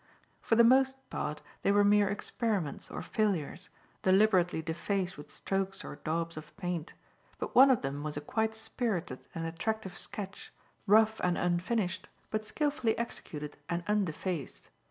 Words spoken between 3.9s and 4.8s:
deliberately